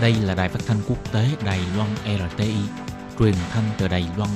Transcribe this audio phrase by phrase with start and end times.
[0.00, 2.54] Đây là đài phát thanh quốc tế Đài Loan RTI,
[3.18, 4.30] truyền thanh từ Đài Loan.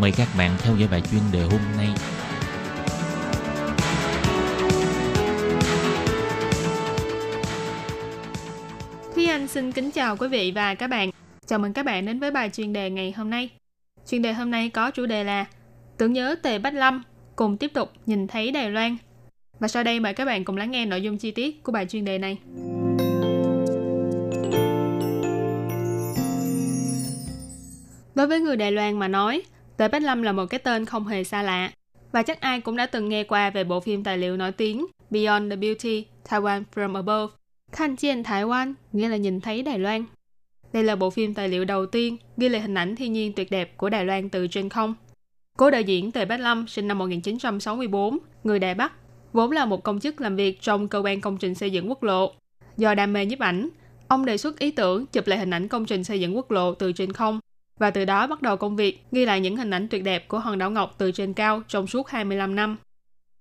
[0.00, 1.88] Mời các bạn theo dõi bài chuyên đề hôm nay.
[9.14, 11.10] Thúy Anh xin kính chào quý vị và các bạn.
[11.46, 13.48] Chào mừng các bạn đến với bài chuyên đề ngày hôm nay.
[14.08, 15.44] Chuyên đề hôm nay có chủ đề là
[15.98, 17.02] Tưởng nhớ Tề Bách Lâm,
[17.36, 18.96] cùng tiếp tục nhìn thấy Đài Loan.
[19.58, 21.86] Và sau đây mời các bạn cùng lắng nghe nội dung chi tiết của bài
[21.86, 22.38] chuyên đề này.
[28.24, 29.42] Đối với người Đài Loan mà nói,
[29.76, 31.70] Tề Bách Lâm là một cái tên không hề xa lạ.
[32.12, 34.86] Và chắc ai cũng đã từng nghe qua về bộ phim tài liệu nổi tiếng
[35.10, 37.34] Beyond the Beauty, Taiwan from Above.
[37.72, 40.04] Khan Chien Thái Quan nghĩa là nhìn thấy Đài Loan.
[40.72, 43.50] Đây là bộ phim tài liệu đầu tiên ghi lại hình ảnh thiên nhiên tuyệt
[43.50, 44.94] đẹp của Đài Loan từ trên không.
[45.58, 48.92] Cố đạo diễn Tề Bách Lâm sinh năm 1964, người Đài Bắc,
[49.32, 52.02] vốn là một công chức làm việc trong cơ quan công trình xây dựng quốc
[52.02, 52.32] lộ.
[52.76, 53.68] Do đam mê nhiếp ảnh,
[54.08, 56.74] ông đề xuất ý tưởng chụp lại hình ảnh công trình xây dựng quốc lộ
[56.74, 57.40] từ trên không
[57.78, 60.38] và từ đó bắt đầu công việc ghi lại những hình ảnh tuyệt đẹp của
[60.38, 62.76] hòn đảo Ngọc từ trên cao trong suốt 25 năm.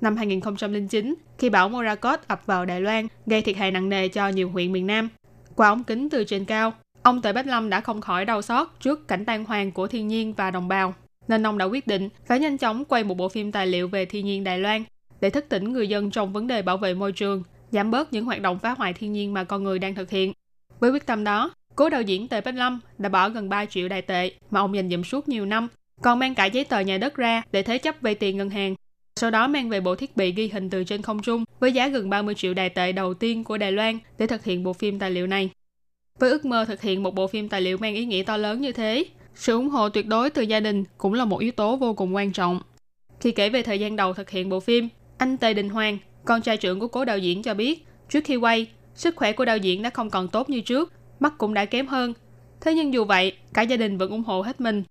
[0.00, 4.28] Năm 2009, khi bão Morakot ập vào Đài Loan, gây thiệt hại nặng nề cho
[4.28, 5.08] nhiều huyện miền Nam.
[5.56, 6.72] Qua ống kính từ trên cao,
[7.02, 10.08] ông Tề Bách Lâm đã không khỏi đau xót trước cảnh tan hoang của thiên
[10.08, 10.94] nhiên và đồng bào,
[11.28, 14.04] nên ông đã quyết định phải nhanh chóng quay một bộ phim tài liệu về
[14.04, 14.84] thiên nhiên Đài Loan
[15.20, 18.24] để thức tỉnh người dân trong vấn đề bảo vệ môi trường, giảm bớt những
[18.24, 20.32] hoạt động phá hoại thiên nhiên mà con người đang thực hiện.
[20.80, 23.88] Với quyết tâm đó, Cố đạo diễn Tề Bách Lâm đã bỏ gần 3 triệu
[23.88, 25.68] đài tệ mà ông dành dụm suốt nhiều năm,
[26.02, 28.74] còn mang cả giấy tờ nhà đất ra để thế chấp vay tiền ngân hàng.
[29.16, 31.88] Sau đó mang về bộ thiết bị ghi hình từ trên không trung với giá
[31.88, 34.98] gần 30 triệu đài tệ đầu tiên của Đài Loan để thực hiện bộ phim
[34.98, 35.50] tài liệu này.
[36.18, 38.60] Với ước mơ thực hiện một bộ phim tài liệu mang ý nghĩa to lớn
[38.60, 41.76] như thế, sự ủng hộ tuyệt đối từ gia đình cũng là một yếu tố
[41.76, 42.60] vô cùng quan trọng.
[43.20, 46.42] Khi kể về thời gian đầu thực hiện bộ phim, anh Tề Đình Hoàng, con
[46.42, 49.56] trai trưởng của cố đạo diễn cho biết, trước khi quay, sức khỏe của đạo
[49.56, 52.14] diễn đã không còn tốt như trước mắt cũng đã kém hơn.
[52.60, 54.82] Thế nhưng dù vậy, cả gia đình vẫn ủng hộ hết mình.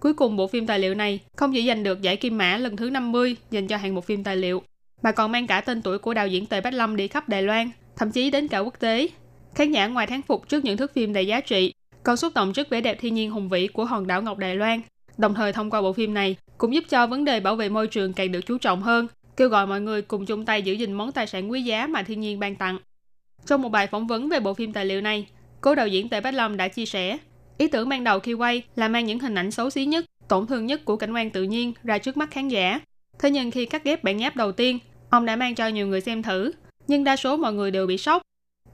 [0.00, 2.76] Cuối cùng bộ phim tài liệu này không chỉ giành được giải Kim Mã lần
[2.76, 4.62] thứ 50 dành cho hạng mục phim tài liệu,
[5.02, 7.42] mà còn mang cả tên tuổi của đạo diễn Tề Bách Lâm đi khắp Đài
[7.42, 9.08] Loan, thậm chí đến cả quốc tế.
[9.54, 11.72] Khán giả ngoài thán phục trước những thước phim đầy giá trị,
[12.02, 14.54] còn xúc động trước vẻ đẹp thiên nhiên hùng vĩ của hòn đảo Ngọc Đài
[14.56, 14.80] Loan.
[15.18, 17.86] Đồng thời thông qua bộ phim này cũng giúp cho vấn đề bảo vệ môi
[17.86, 19.06] trường càng được chú trọng hơn,
[19.36, 22.02] kêu gọi mọi người cùng chung tay giữ gìn món tài sản quý giá mà
[22.02, 22.78] thiên nhiên ban tặng.
[23.46, 25.26] Trong một bài phỏng vấn về bộ phim tài liệu này,
[25.60, 27.18] Cố đạo diễn Tề Bách Lâm đã chia sẻ,
[27.58, 30.46] ý tưởng ban đầu khi quay là mang những hình ảnh xấu xí nhất, tổn
[30.46, 32.80] thương nhất của cảnh quan tự nhiên ra trước mắt khán giả.
[33.18, 34.78] Thế nhưng khi cắt ghép bản nháp đầu tiên,
[35.10, 36.52] ông đã mang cho nhiều người xem thử,
[36.86, 38.22] nhưng đa số mọi người đều bị sốc.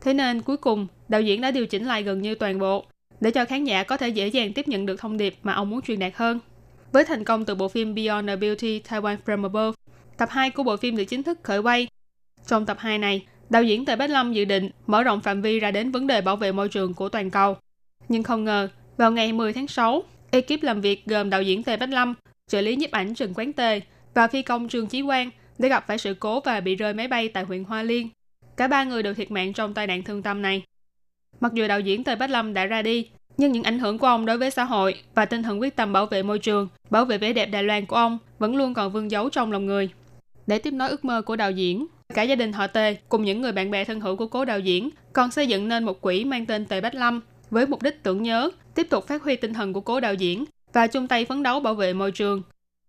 [0.00, 2.84] Thế nên cuối cùng, đạo diễn đã điều chỉnh lại gần như toàn bộ,
[3.20, 5.70] để cho khán giả có thể dễ dàng tiếp nhận được thông điệp mà ông
[5.70, 6.38] muốn truyền đạt hơn.
[6.92, 9.76] Với thành công từ bộ phim Beyond the Beauty Taiwan from Above,
[10.16, 11.86] tập 2 của bộ phim được chính thức khởi quay.
[12.46, 15.60] Trong tập 2 này, đạo diễn Tề Bách Lâm dự định mở rộng phạm vi
[15.60, 17.56] ra đến vấn đề bảo vệ môi trường của toàn cầu.
[18.08, 21.76] Nhưng không ngờ, vào ngày 10 tháng 6, ekip làm việc gồm đạo diễn Tề
[21.76, 22.14] Bách Lâm,
[22.48, 23.80] trợ lý nhiếp ảnh Trần Quán Tề
[24.14, 27.08] và phi công Trương Chí Quang đã gặp phải sự cố và bị rơi máy
[27.08, 28.08] bay tại huyện Hoa Liên.
[28.56, 30.62] Cả ba người đều thiệt mạng trong tai nạn thương tâm này.
[31.40, 34.06] Mặc dù đạo diễn Tề Bách Lâm đã ra đi, nhưng những ảnh hưởng của
[34.06, 37.04] ông đối với xã hội và tinh thần quyết tâm bảo vệ môi trường, bảo
[37.04, 39.90] vệ vẻ đẹp Đài Loan của ông vẫn luôn còn vương dấu trong lòng người.
[40.46, 43.40] Để tiếp nối ước mơ của đạo diễn, Cả gia đình họ Tề cùng những
[43.40, 46.24] người bạn bè thân hữu của cố đạo diễn còn xây dựng nên một quỹ
[46.24, 47.20] mang tên Tề Bách Lâm
[47.50, 50.44] với mục đích tưởng nhớ, tiếp tục phát huy tinh thần của cố đạo diễn
[50.72, 52.42] và chung tay phấn đấu bảo vệ môi trường.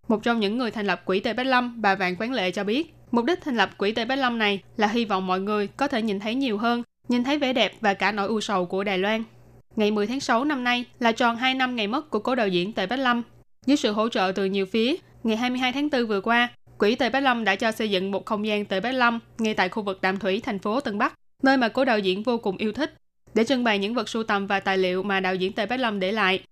[0.07, 2.63] Một trong những người thành lập quỹ Tề Bách Lâm, bà Vạn Quán Lệ cho
[2.63, 5.67] biết, mục đích thành lập quỹ Tề Bách Lâm này là hy vọng mọi người
[5.67, 8.65] có thể nhìn thấy nhiều hơn, nhìn thấy vẻ đẹp và cả nỗi u sầu
[8.65, 9.23] của Đài Loan.
[9.75, 12.47] Ngày 10 tháng 6 năm nay là tròn 2 năm ngày mất của cố đạo
[12.47, 13.21] diễn Tề Bách Lâm.
[13.65, 17.09] Dưới sự hỗ trợ từ nhiều phía, ngày 22 tháng 4 vừa qua, Quỹ Tề
[17.09, 19.83] Bách Lâm đã cho xây dựng một không gian Tề Bách Lâm ngay tại khu
[19.83, 21.13] vực Đàm Thủy, thành phố Tân Bắc,
[21.43, 22.93] nơi mà cố đạo diễn vô cùng yêu thích,
[23.33, 25.79] để trưng bày những vật sưu tầm và tài liệu mà đạo diễn Tề Bách
[25.79, 26.43] Lâm để lại.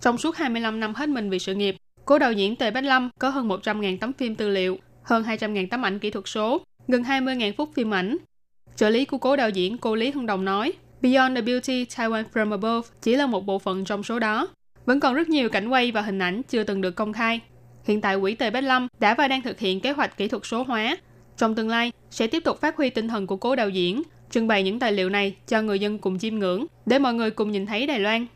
[0.00, 3.10] Trong suốt 25 năm hết mình vì sự nghiệp, cố đạo diễn Tề Bách Lâm
[3.18, 7.02] có hơn 100.000 tấm phim tư liệu, hơn 200.000 tấm ảnh kỹ thuật số, gần
[7.02, 8.16] 20.000 phút phim ảnh.
[8.76, 12.24] Trợ lý của cố đạo diễn cô Lý Hưng Đồng nói, Beyond the Beauty Taiwan
[12.32, 14.48] from Above chỉ là một bộ phận trong số đó.
[14.86, 17.40] Vẫn còn rất nhiều cảnh quay và hình ảnh chưa từng được công khai,
[17.86, 20.42] Hiện tại quỹ Tề Bách Lâm đã và đang thực hiện kế hoạch kỹ thuật
[20.46, 20.96] số hóa.
[21.36, 24.48] Trong tương lai, sẽ tiếp tục phát huy tinh thần của cố đạo diễn, trưng
[24.48, 27.52] bày những tài liệu này cho người dân cùng chiêm ngưỡng, để mọi người cùng
[27.52, 28.26] nhìn thấy Đài Loan.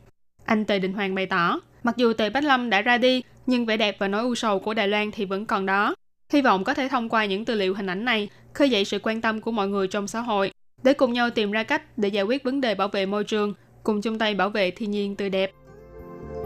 [0.45, 3.67] Anh Tề Đình Hoàng bày tỏ, mặc dù Tề Bách Lâm đã ra đi, nhưng
[3.67, 5.95] vẻ đẹp và nỗi u sầu của Đài Loan thì vẫn còn đó.
[6.33, 8.99] Hy vọng có thể thông qua những tư liệu hình ảnh này, khơi dậy sự
[9.03, 10.51] quan tâm của mọi người trong xã hội,
[10.83, 13.55] để cùng nhau tìm ra cách để giải quyết vấn đề bảo vệ môi trường,
[13.83, 15.53] cùng chung tay bảo vệ thiên nhiên tươi đẹp.